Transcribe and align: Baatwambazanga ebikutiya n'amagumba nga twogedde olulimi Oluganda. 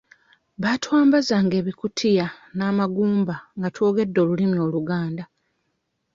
Baatwambazanga 0.61 1.53
ebikutiya 1.61 2.25
n'amagumba 2.57 3.35
nga 3.57 3.67
twogedde 3.75 4.17
olulimi 4.23 4.57
Oluganda. 4.65 5.23